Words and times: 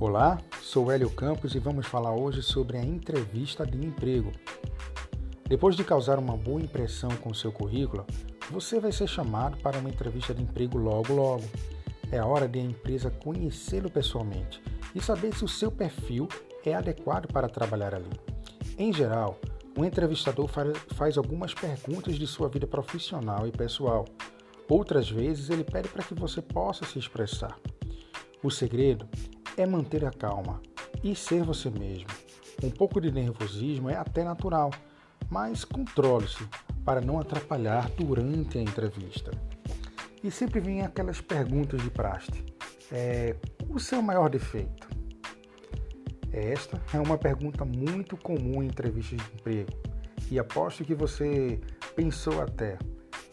Olá, 0.00 0.38
sou 0.62 0.90
Hélio 0.90 1.10
Campos 1.10 1.54
e 1.54 1.58
vamos 1.58 1.86
falar 1.86 2.14
hoje 2.14 2.42
sobre 2.42 2.78
a 2.78 2.82
entrevista 2.82 3.66
de 3.66 3.76
emprego. 3.76 4.32
Depois 5.46 5.76
de 5.76 5.84
causar 5.84 6.18
uma 6.18 6.38
boa 6.38 6.58
impressão 6.58 7.10
com 7.18 7.34
seu 7.34 7.52
currículo, 7.52 8.06
você 8.50 8.80
vai 8.80 8.92
ser 8.92 9.06
chamado 9.06 9.58
para 9.58 9.78
uma 9.78 9.90
entrevista 9.90 10.32
de 10.32 10.42
emprego 10.42 10.78
logo 10.78 11.12
logo. 11.12 11.44
É 12.10 12.18
a 12.18 12.24
hora 12.24 12.48
de 12.48 12.58
a 12.58 12.62
empresa 12.62 13.10
conhecê-lo 13.10 13.90
pessoalmente 13.90 14.62
e 14.94 15.02
saber 15.02 15.34
se 15.34 15.44
o 15.44 15.48
seu 15.48 15.70
perfil 15.70 16.26
é 16.64 16.72
adequado 16.72 17.30
para 17.30 17.46
trabalhar 17.46 17.94
ali. 17.94 18.08
Em 18.78 18.94
geral, 18.94 19.38
o 19.76 19.84
entrevistador 19.84 20.48
faz 20.94 21.18
algumas 21.18 21.52
perguntas 21.52 22.14
de 22.14 22.26
sua 22.26 22.48
vida 22.48 22.66
profissional 22.66 23.46
e 23.46 23.52
pessoal. 23.52 24.06
Outras 24.66 25.10
vezes, 25.10 25.50
ele 25.50 25.62
pede 25.62 25.90
para 25.90 26.02
que 26.02 26.14
você 26.14 26.40
possa 26.40 26.86
se 26.86 26.98
expressar. 26.98 27.54
O 28.42 28.50
segredo 28.50 29.06
é 29.56 29.66
manter 29.66 30.04
a 30.04 30.10
calma 30.10 30.60
e 31.02 31.14
ser 31.14 31.42
você 31.42 31.70
mesmo. 31.70 32.08
Um 32.62 32.70
pouco 32.70 33.00
de 33.00 33.10
nervosismo 33.10 33.88
é 33.88 33.96
até 33.96 34.22
natural, 34.22 34.70
mas 35.30 35.64
controle-se 35.64 36.46
para 36.84 37.00
não 37.00 37.18
atrapalhar 37.18 37.88
durante 37.90 38.58
a 38.58 38.62
entrevista. 38.62 39.30
E 40.22 40.30
sempre 40.30 40.60
vem 40.60 40.82
aquelas 40.82 41.20
perguntas 41.20 41.80
de 41.80 41.90
praste. 41.90 42.44
É, 42.92 43.36
o 43.68 43.78
seu 43.78 44.02
maior 44.02 44.28
defeito? 44.28 44.88
Esta 46.32 46.80
é 46.92 47.00
uma 47.00 47.16
pergunta 47.16 47.64
muito 47.64 48.16
comum 48.16 48.62
em 48.62 48.66
entrevistas 48.66 49.18
de 49.18 49.34
emprego 49.34 49.70
e 50.30 50.38
aposto 50.38 50.84
que 50.84 50.94
você 50.94 51.60
pensou 51.96 52.40
até 52.42 52.78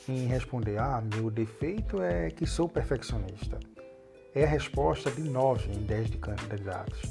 em 0.07 0.25
responder: 0.25 0.79
Ah, 0.79 1.03
meu 1.13 1.29
defeito 1.29 2.01
é 2.01 2.31
que 2.31 2.45
sou 2.45 2.67
perfeccionista 2.67 3.59
é 4.37 4.45
a 4.45 4.47
resposta 4.47 5.09
de 5.09 5.21
9 5.21 5.71
em 5.71 5.83
10 5.83 6.11
de 6.11 6.17
candidatos. 6.19 7.01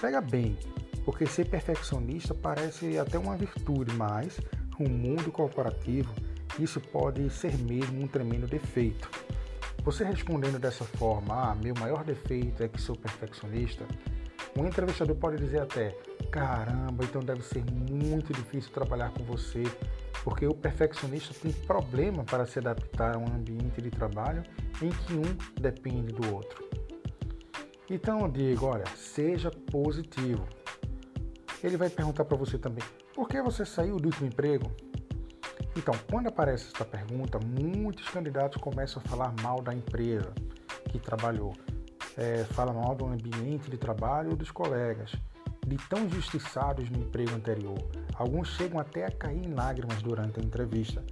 Pega 0.00 0.20
bem, 0.20 0.56
porque 1.04 1.26
ser 1.26 1.46
perfeccionista 1.48 2.34
parece 2.34 2.96
até 2.98 3.18
uma 3.18 3.36
virtude, 3.36 3.92
mas 3.94 4.40
no 4.78 4.88
mundo 4.88 5.32
corporativo 5.32 6.12
isso 6.58 6.80
pode 6.80 7.28
ser 7.30 7.56
mesmo 7.58 8.02
um 8.02 8.06
tremendo 8.06 8.46
defeito. 8.46 9.10
Você 9.84 10.04
respondendo 10.04 10.60
dessa 10.60 10.84
forma, 10.84 11.50
ah, 11.50 11.54
meu 11.56 11.74
maior 11.80 12.04
defeito 12.04 12.62
é 12.62 12.68
que 12.68 12.80
sou 12.80 12.94
perfeccionista, 12.94 13.84
um 14.56 14.66
entrevistador 14.66 15.16
pode 15.16 15.38
dizer 15.38 15.62
até, 15.62 15.96
caramba, 16.30 17.04
então 17.04 17.22
deve 17.22 17.42
ser 17.42 17.64
muito 17.64 18.32
difícil 18.32 18.70
trabalhar 18.70 19.10
com 19.10 19.24
você, 19.24 19.64
porque 20.22 20.46
o 20.46 20.54
perfeccionista 20.54 21.34
tem 21.34 21.52
problema 21.52 22.24
para 22.24 22.46
se 22.46 22.58
adaptar 22.58 23.16
a 23.16 23.18
um 23.18 23.26
ambiente 23.26 23.80
de 23.82 23.90
trabalho 23.90 24.42
em 24.80 24.88
que 24.90 25.14
um 25.14 25.60
depende 25.60 26.12
do 26.12 26.34
outro. 26.34 26.68
Então 27.90 28.20
eu 28.20 28.28
digo, 28.28 28.66
olha, 28.66 28.86
seja 28.96 29.50
positivo. 29.50 30.46
Ele 31.62 31.76
vai 31.76 31.90
perguntar 31.90 32.24
para 32.24 32.36
você 32.36 32.58
também, 32.58 32.84
por 33.14 33.28
que 33.28 33.40
você 33.42 33.64
saiu 33.64 33.96
do 33.96 34.06
último 34.06 34.26
emprego? 34.26 34.70
Então, 35.76 35.94
quando 36.10 36.28
aparece 36.28 36.70
essa 36.74 36.84
pergunta, 36.84 37.38
muitos 37.38 38.08
candidatos 38.08 38.60
começam 38.60 39.02
a 39.04 39.08
falar 39.08 39.34
mal 39.42 39.62
da 39.62 39.72
empresa 39.72 40.32
que 40.90 40.98
trabalhou, 40.98 41.52
é, 42.16 42.44
fala 42.44 42.72
mal 42.72 42.94
do 42.94 43.06
ambiente 43.06 43.70
de 43.70 43.78
trabalho 43.78 44.30
ou 44.30 44.36
dos 44.36 44.50
colegas, 44.50 45.12
de 45.72 45.88
tão 45.88 46.04
injustiçados 46.04 46.90
no 46.90 46.98
emprego 46.98 47.34
anterior. 47.34 47.78
Alguns 48.14 48.48
chegam 48.48 48.78
até 48.78 49.06
a 49.06 49.10
cair 49.10 49.46
em 49.46 49.54
lágrimas 49.54 50.02
durante 50.02 50.38
a 50.38 50.42
entrevista. 50.42 51.02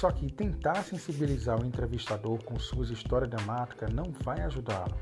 Só 0.00 0.10
que 0.10 0.32
tentar 0.32 0.82
sensibilizar 0.82 1.62
o 1.62 1.64
entrevistador 1.64 2.42
com 2.42 2.58
suas 2.58 2.90
histórias 2.90 3.30
dramáticas 3.30 3.92
não 3.92 4.12
vai 4.24 4.40
ajudá-lo. 4.40 4.96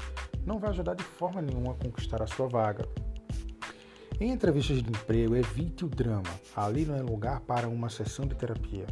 Não 0.45 0.59
vai 0.59 0.71
ajudar 0.71 0.95
de 0.95 1.03
forma 1.03 1.41
nenhuma 1.41 1.73
a 1.73 1.77
conquistar 1.77 2.23
a 2.23 2.27
sua 2.27 2.49
vaga. 2.49 2.87
Em 4.21 4.31
entrevistas 4.31 4.83
de 4.83 4.91
emprego, 4.91 5.35
evite 5.35 5.85
o 5.87 5.89
drama. 5.89 6.23
Ali 6.55 6.85
não 6.85 6.95
é 6.95 7.03
lugar 7.03 7.41
para 7.41 7.69
uma 7.69 7.89
sessão 7.89 8.27
de 8.27 8.35
terapia. 8.35 8.87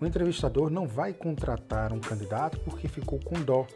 O 0.00 0.06
entrevistador 0.06 0.70
não 0.70 0.88
vai 0.88 1.12
contratar 1.12 1.92
um 1.92 2.00
candidato 2.00 2.58
porque 2.60 2.88
ficou 2.88 3.20
com 3.20 3.40
dó. 3.42 3.66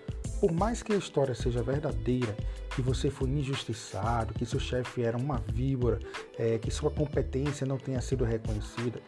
Por 0.40 0.52
mais 0.52 0.84
que 0.84 0.92
a 0.92 0.96
história 0.96 1.34
seja 1.34 1.62
verdadeira, 1.64 2.36
que 2.74 2.80
você 2.80 3.10
foi 3.10 3.28
injustiçado, 3.28 4.34
que 4.34 4.46
seu 4.46 4.60
chefe 4.60 5.02
era 5.02 5.16
uma 5.16 5.42
víbora, 5.52 5.98
é, 6.38 6.58
que 6.58 6.70
sua 6.70 6.92
competência 6.92 7.66
não 7.66 7.76
tenha 7.76 8.00
sido 8.00 8.24
reconhecida, 8.24 9.00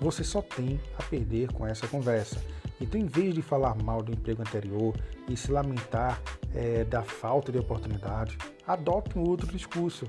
você 0.00 0.24
só 0.24 0.40
tem 0.40 0.80
a 0.98 1.02
perder 1.02 1.52
com 1.52 1.66
essa 1.66 1.86
conversa. 1.86 2.42
Então, 2.80 2.98
em 2.98 3.04
vez 3.04 3.34
de 3.34 3.42
falar 3.42 3.76
mal 3.82 4.02
do 4.02 4.10
emprego 4.10 4.40
anterior 4.40 4.94
e 5.28 5.36
se 5.36 5.52
lamentar 5.52 6.18
é, 6.54 6.82
da 6.84 7.02
falta 7.02 7.52
de 7.52 7.58
oportunidade, 7.58 8.38
adote 8.66 9.18
um 9.18 9.28
outro 9.28 9.46
discurso. 9.48 10.06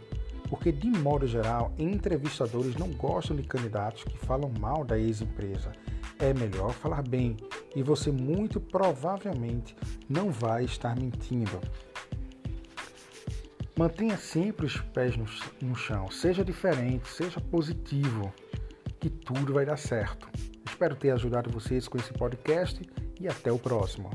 Porque, 0.49 0.71
de 0.71 0.87
modo 0.87 1.27
geral, 1.27 1.73
entrevistadores 1.77 2.77
não 2.77 2.89
gostam 2.91 3.35
de 3.35 3.43
candidatos 3.43 4.05
que 4.05 4.17
falam 4.17 4.49
mal 4.59 4.85
da 4.85 4.97
ex-empresa. 4.97 5.73
É 6.17 6.33
melhor 6.33 6.71
falar 6.71 7.01
bem 7.01 7.35
e 7.75 7.83
você 7.83 8.11
muito 8.11 8.59
provavelmente 8.59 9.75
não 10.09 10.31
vai 10.31 10.65
estar 10.65 10.95
mentindo. 10.95 11.59
Mantenha 13.77 14.17
sempre 14.17 14.65
os 14.65 14.77
pés 14.77 15.15
no, 15.15 15.25
no 15.61 15.75
chão, 15.75 16.11
seja 16.11 16.43
diferente, 16.43 17.07
seja 17.07 17.39
positivo 17.39 18.33
que 18.99 19.09
tudo 19.09 19.53
vai 19.53 19.65
dar 19.65 19.77
certo. 19.77 20.29
Espero 20.65 20.95
ter 20.95 21.11
ajudado 21.11 21.49
vocês 21.49 21.87
com 21.87 21.97
esse 21.97 22.13
podcast 22.13 22.81
e 23.19 23.27
até 23.27 23.51
o 23.51 23.57
próximo. 23.57 24.11